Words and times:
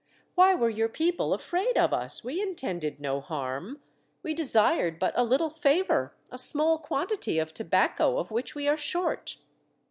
"Why 0.33 0.55
were 0.55 0.71
your 0.71 0.89
people 0.89 1.31
afraid 1.31 1.77
of 1.77 1.93
us? 1.93 2.23
We 2.23 2.41
intended 2.41 2.99
no 2.99 3.19
harm. 3.21 3.83
We 4.23 4.33
desired 4.33 4.97
but 4.97 5.13
a 5.15 5.23
little 5.23 5.51
favour— 5.51 6.15
a 6.31 6.39
small 6.39 6.79
quantity 6.79 7.37
of 7.37 7.53
tobacco, 7.53 8.17
of 8.17 8.31
which 8.31 8.55
we 8.55 8.67
are 8.67 8.77
short." 8.77 9.35